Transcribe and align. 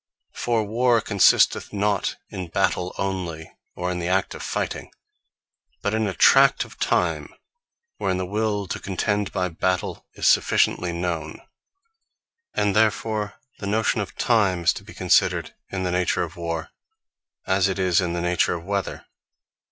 For 0.33 0.63
WARRE, 0.63 0.99
consisteth 1.01 1.71
not 1.71 2.15
in 2.31 2.47
Battell 2.49 2.95
onely, 2.97 3.51
or 3.75 3.93
the 3.93 4.07
act 4.07 4.33
of 4.33 4.41
fighting; 4.41 4.89
but 5.83 5.93
in 5.93 6.07
a 6.07 6.15
tract 6.15 6.65
of 6.65 6.79
time, 6.79 7.31
wherein 7.97 8.17
the 8.17 8.25
Will 8.25 8.65
to 8.69 8.79
contend 8.79 9.31
by 9.31 9.47
Battell 9.47 10.03
is 10.15 10.27
sufficiently 10.27 10.91
known: 10.91 11.39
and 12.55 12.75
therefore 12.75 13.35
the 13.59 13.67
notion 13.67 14.01
of 14.01 14.15
Time, 14.15 14.63
is 14.63 14.73
to 14.73 14.83
be 14.83 14.95
considered 14.95 15.53
in 15.69 15.83
the 15.83 15.91
nature 15.91 16.23
of 16.23 16.35
Warre; 16.35 16.71
as 17.45 17.67
it 17.67 17.77
is 17.77 18.01
in 18.01 18.13
the 18.13 18.21
nature 18.21 18.55
of 18.55 18.63
Weather. 18.63 19.05